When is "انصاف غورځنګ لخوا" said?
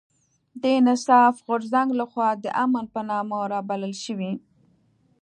0.79-2.29